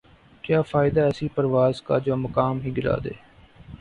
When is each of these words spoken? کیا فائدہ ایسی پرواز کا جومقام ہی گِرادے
کیا 0.43 0.61
فائدہ 0.61 1.01
ایسی 1.01 1.27
پرواز 1.35 1.81
کا 1.81 1.97
جومقام 1.97 2.59
ہی 2.61 2.75
گِرادے 2.77 3.13